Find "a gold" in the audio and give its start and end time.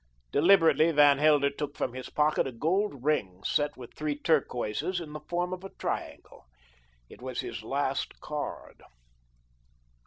2.47-3.03